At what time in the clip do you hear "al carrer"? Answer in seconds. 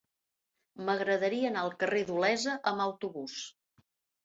1.67-2.03